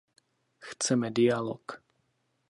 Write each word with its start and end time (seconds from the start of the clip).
Chceme 0.67 1.09
dialog. 1.11 1.65